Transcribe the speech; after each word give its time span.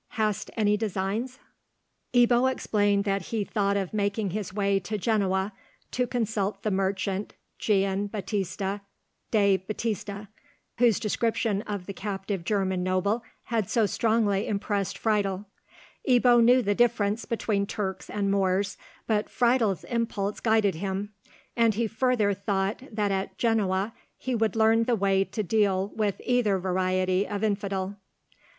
Hast 0.17 0.49
any 0.57 0.77
designs?" 0.77 1.37
Ebbo 2.11 2.51
explained 2.51 3.03
that 3.03 3.27
he 3.27 3.43
thought 3.43 3.77
of 3.77 3.93
making 3.93 4.31
his 4.31 4.51
way 4.51 4.79
to 4.79 4.97
Genoa 4.97 5.53
to 5.91 6.07
consult 6.07 6.63
the 6.63 6.71
merchant 6.71 7.35
Gian 7.59 8.07
Battista 8.07 8.81
dei 9.29 9.57
Battiste, 9.59 10.27
whose 10.79 10.99
description 10.99 11.61
of 11.67 11.85
the 11.85 11.93
captive 11.93 12.43
German 12.43 12.81
noble 12.81 13.23
had 13.43 13.69
so 13.69 13.85
strongly 13.85 14.47
impressed 14.47 14.97
Friedel. 14.97 15.45
Ebbo 16.09 16.43
knew 16.43 16.63
the 16.63 16.73
difference 16.73 17.25
between 17.25 17.67
Turks 17.67 18.09
and 18.09 18.31
Moors, 18.31 18.77
but 19.05 19.29
Friedel's 19.29 19.83
impulse 19.83 20.39
guided 20.39 20.73
him, 20.73 21.13
and 21.55 21.75
he 21.75 21.85
further 21.85 22.33
thought 22.33 22.81
that 22.91 23.11
at 23.11 23.37
Genoa 23.37 23.93
he 24.17 24.35
should 24.35 24.55
learn 24.55 24.85
the 24.85 24.95
way 24.95 25.23
to 25.25 25.43
deal 25.43 25.89
with 25.89 26.19
either 26.25 26.57
variety 26.57 27.27
of 27.27 27.43
infidel. 27.43 27.97